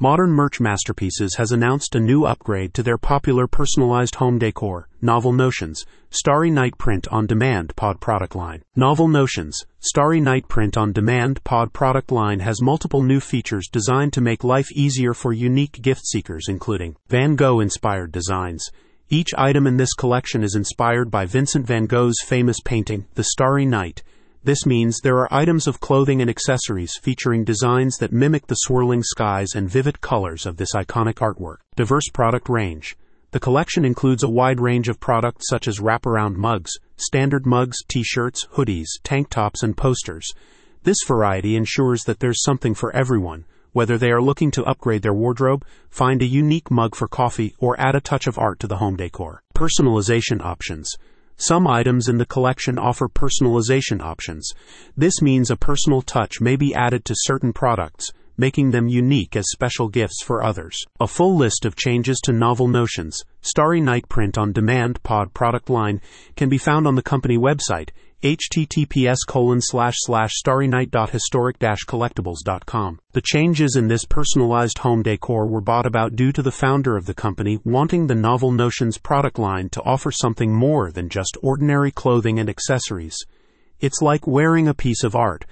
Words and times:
Modern 0.00 0.30
Merch 0.30 0.58
Masterpieces 0.58 1.36
has 1.36 1.52
announced 1.52 1.94
a 1.94 2.00
new 2.00 2.24
upgrade 2.24 2.74
to 2.74 2.82
their 2.82 2.98
popular 2.98 3.46
personalized 3.46 4.16
home 4.16 4.40
decor, 4.40 4.88
Novel 5.00 5.32
Notions, 5.32 5.84
Starry 6.10 6.50
Night 6.50 6.76
Print 6.78 7.06
on 7.12 7.28
Demand 7.28 7.76
Pod 7.76 8.00
product 8.00 8.34
line. 8.34 8.64
Novel 8.74 9.06
Notions, 9.06 9.64
Starry 9.78 10.20
Night 10.20 10.48
Print 10.48 10.76
on 10.76 10.92
Demand 10.92 11.44
Pod 11.44 11.72
product 11.72 12.10
line 12.10 12.40
has 12.40 12.60
multiple 12.60 13.04
new 13.04 13.20
features 13.20 13.68
designed 13.70 14.12
to 14.14 14.20
make 14.20 14.42
life 14.42 14.66
easier 14.72 15.14
for 15.14 15.32
unique 15.32 15.80
gift 15.80 16.04
seekers, 16.04 16.48
including 16.48 16.96
Van 17.06 17.36
Gogh 17.36 17.60
inspired 17.60 18.10
designs. 18.10 18.68
Each 19.10 19.30
item 19.38 19.64
in 19.64 19.76
this 19.76 19.94
collection 19.94 20.42
is 20.42 20.56
inspired 20.56 21.08
by 21.08 21.24
Vincent 21.24 21.68
van 21.68 21.86
Gogh's 21.86 22.20
famous 22.26 22.56
painting, 22.64 23.06
The 23.14 23.22
Starry 23.22 23.64
Night 23.64 24.02
this 24.44 24.66
means 24.66 25.00
there 25.00 25.16
are 25.18 25.32
items 25.32 25.66
of 25.66 25.80
clothing 25.80 26.20
and 26.20 26.28
accessories 26.28 26.98
featuring 27.00 27.44
designs 27.44 27.96
that 27.96 28.12
mimic 28.12 28.46
the 28.46 28.54
swirling 28.54 29.02
skies 29.02 29.54
and 29.54 29.70
vivid 29.70 30.00
colors 30.02 30.44
of 30.44 30.58
this 30.58 30.74
iconic 30.74 31.14
artwork. 31.14 31.56
Diverse 31.76 32.08
product 32.12 32.50
range. 32.50 32.94
The 33.30 33.40
collection 33.40 33.84
includes 33.84 34.22
a 34.22 34.28
wide 34.28 34.60
range 34.60 34.88
of 34.88 35.00
products 35.00 35.48
such 35.48 35.66
as 35.66 35.80
wraparound 35.80 36.36
mugs, 36.36 36.70
standard 36.96 37.46
mugs, 37.46 37.78
t 37.88 38.02
shirts, 38.04 38.46
hoodies, 38.52 38.86
tank 39.02 39.30
tops, 39.30 39.62
and 39.62 39.76
posters. 39.76 40.32
This 40.82 40.98
variety 41.06 41.56
ensures 41.56 42.02
that 42.04 42.20
there's 42.20 42.42
something 42.42 42.74
for 42.74 42.94
everyone, 42.94 43.46
whether 43.72 43.96
they 43.96 44.12
are 44.12 44.22
looking 44.22 44.50
to 44.52 44.64
upgrade 44.64 45.02
their 45.02 45.14
wardrobe, 45.14 45.64
find 45.88 46.20
a 46.20 46.26
unique 46.26 46.70
mug 46.70 46.94
for 46.94 47.08
coffee, 47.08 47.54
or 47.58 47.80
add 47.80 47.96
a 47.96 48.00
touch 48.00 48.26
of 48.26 48.38
art 48.38 48.60
to 48.60 48.66
the 48.66 48.76
home 48.76 48.96
decor. 48.96 49.42
Personalization 49.54 50.40
options. 50.40 50.94
Some 51.36 51.66
items 51.66 52.08
in 52.08 52.18
the 52.18 52.26
collection 52.26 52.78
offer 52.78 53.08
personalization 53.08 54.00
options. 54.00 54.52
This 54.96 55.20
means 55.20 55.50
a 55.50 55.56
personal 55.56 56.00
touch 56.00 56.40
may 56.40 56.54
be 56.54 56.74
added 56.74 57.04
to 57.06 57.14
certain 57.16 57.52
products, 57.52 58.12
making 58.36 58.70
them 58.70 58.88
unique 58.88 59.36
as 59.36 59.50
special 59.50 59.88
gifts 59.88 60.22
for 60.22 60.42
others. 60.42 60.78
A 61.00 61.06
full 61.06 61.36
list 61.36 61.64
of 61.64 61.76
changes 61.76 62.20
to 62.24 62.32
Novel 62.32 62.68
Notions, 62.68 63.22
Starry 63.40 63.80
Night 63.80 64.08
Print 64.08 64.38
on 64.38 64.52
Demand 64.52 65.02
Pod 65.02 65.34
product 65.34 65.70
line 65.70 66.00
can 66.36 66.48
be 66.48 66.58
found 66.58 66.86
on 66.86 66.94
the 66.94 67.02
company 67.02 67.36
website, 67.38 67.90
https 68.24 69.18
colon 69.28 69.60
slash 69.60 69.96
slash 69.98 70.30
starrynight.historic 70.42 71.58
collectibles.com. 71.58 72.98
The 73.12 73.20
changes 73.20 73.76
in 73.76 73.88
this 73.88 74.06
personalized 74.06 74.78
home 74.78 75.02
decor 75.02 75.46
were 75.46 75.60
brought 75.60 75.84
about 75.84 76.16
due 76.16 76.32
to 76.32 76.40
the 76.40 76.50
founder 76.50 76.96
of 76.96 77.04
the 77.04 77.12
company 77.12 77.58
wanting 77.64 78.06
the 78.06 78.14
Novel 78.14 78.50
Notions 78.50 78.96
product 78.96 79.38
line 79.38 79.68
to 79.70 79.82
offer 79.82 80.10
something 80.10 80.54
more 80.54 80.90
than 80.90 81.10
just 81.10 81.36
ordinary 81.42 81.90
clothing 81.90 82.38
and 82.38 82.48
accessories. 82.48 83.18
It's 83.80 84.00
like 84.00 84.26
wearing 84.26 84.68
a 84.68 84.74
piece 84.74 85.04
of 85.04 85.14
art. 85.14 85.44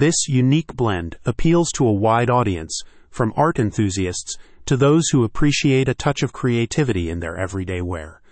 This 0.00 0.28
unique 0.28 0.74
blend 0.74 1.18
appeals 1.26 1.70
to 1.72 1.86
a 1.86 1.92
wide 1.92 2.30
audience, 2.30 2.82
from 3.10 3.34
art 3.36 3.58
enthusiasts 3.58 4.34
to 4.64 4.78
those 4.78 5.10
who 5.12 5.24
appreciate 5.24 5.90
a 5.90 5.94
touch 5.94 6.22
of 6.22 6.32
creativity 6.32 7.10
in 7.10 7.20
their 7.20 7.36
everyday 7.36 7.82
wear. 7.82 8.22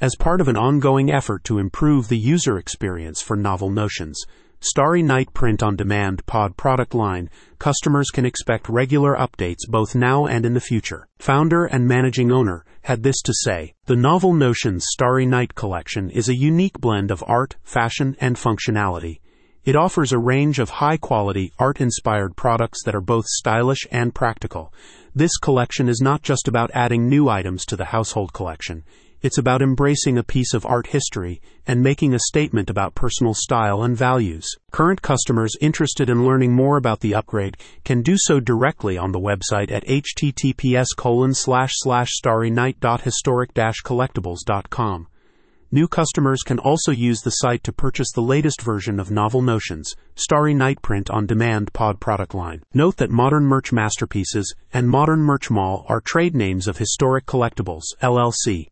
As 0.00 0.16
part 0.18 0.40
of 0.40 0.48
an 0.48 0.56
ongoing 0.56 1.12
effort 1.12 1.44
to 1.44 1.58
improve 1.58 2.08
the 2.08 2.16
user 2.16 2.56
experience 2.56 3.20
for 3.20 3.36
Novel 3.36 3.68
Notions, 3.68 4.24
Starry 4.60 5.02
Night 5.02 5.34
Print 5.34 5.62
on 5.62 5.76
Demand 5.76 6.24
Pod 6.24 6.56
product 6.56 6.94
line, 6.94 7.28
customers 7.58 8.08
can 8.08 8.24
expect 8.24 8.70
regular 8.70 9.14
updates 9.14 9.68
both 9.68 9.94
now 9.94 10.24
and 10.24 10.46
in 10.46 10.54
the 10.54 10.58
future. 10.58 11.06
Founder 11.18 11.66
and 11.66 11.86
managing 11.86 12.32
owner 12.32 12.64
had 12.84 13.02
this 13.02 13.20
to 13.20 13.34
say 13.34 13.74
The 13.84 13.94
Novel 13.94 14.32
Notions 14.32 14.86
Starry 14.88 15.26
Night 15.26 15.54
collection 15.54 16.08
is 16.08 16.30
a 16.30 16.34
unique 16.34 16.80
blend 16.80 17.10
of 17.10 17.22
art, 17.26 17.56
fashion, 17.62 18.16
and 18.22 18.36
functionality. 18.36 19.18
It 19.62 19.76
offers 19.76 20.10
a 20.10 20.18
range 20.18 20.58
of 20.58 20.70
high 20.70 20.96
quality, 20.96 21.52
art 21.58 21.82
inspired 21.82 22.34
products 22.34 22.82
that 22.84 22.94
are 22.94 23.00
both 23.02 23.26
stylish 23.26 23.86
and 23.90 24.14
practical. 24.14 24.72
This 25.14 25.36
collection 25.36 25.86
is 25.86 26.00
not 26.00 26.22
just 26.22 26.48
about 26.48 26.70
adding 26.72 27.08
new 27.08 27.28
items 27.28 27.66
to 27.66 27.76
the 27.76 27.86
household 27.86 28.32
collection. 28.32 28.84
It's 29.20 29.36
about 29.36 29.60
embracing 29.60 30.16
a 30.16 30.22
piece 30.22 30.54
of 30.54 30.64
art 30.64 30.86
history 30.86 31.42
and 31.66 31.82
making 31.82 32.14
a 32.14 32.20
statement 32.20 32.70
about 32.70 32.94
personal 32.94 33.34
style 33.34 33.82
and 33.82 33.94
values. 33.94 34.48
Current 34.70 35.02
customers 35.02 35.56
interested 35.60 36.08
in 36.08 36.24
learning 36.24 36.54
more 36.54 36.78
about 36.78 37.00
the 37.00 37.14
upgrade 37.14 37.58
can 37.84 38.00
do 38.00 38.14
so 38.16 38.40
directly 38.40 38.96
on 38.96 39.12
the 39.12 39.20
website 39.20 39.70
at 39.70 39.84
https 39.84 40.96
colon 40.96 41.34
slash 41.34 41.72
slash 41.74 42.08
starrynight.historic 42.18 43.52
collectibles.com. 43.52 45.06
New 45.72 45.86
customers 45.86 46.42
can 46.42 46.58
also 46.58 46.90
use 46.90 47.20
the 47.20 47.30
site 47.30 47.62
to 47.62 47.72
purchase 47.72 48.10
the 48.10 48.20
latest 48.20 48.60
version 48.60 48.98
of 48.98 49.12
Novel 49.12 49.40
Notions, 49.40 49.94
Starry 50.16 50.52
Night 50.52 50.82
Print 50.82 51.08
on 51.10 51.26
Demand 51.26 51.72
Pod 51.72 52.00
product 52.00 52.34
line. 52.34 52.64
Note 52.74 52.96
that 52.96 53.08
Modern 53.08 53.44
Merch 53.44 53.70
Masterpieces 53.70 54.52
and 54.72 54.90
Modern 54.90 55.20
Merch 55.20 55.48
Mall 55.48 55.86
are 55.88 56.00
trade 56.00 56.34
names 56.34 56.66
of 56.66 56.78
Historic 56.78 57.24
Collectibles, 57.24 57.84
LLC. 58.02 58.66